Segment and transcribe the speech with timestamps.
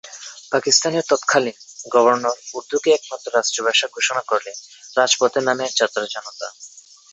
[0.51, 1.57] পাকিস্তানের তৎকালীন
[1.91, 4.51] গভর্ণর উর্দুকে একমাত্র রাষ্ট্রিভাষা ঘোষণা করলে
[4.97, 6.47] রাজপথে নামে ছাত্র জনতা।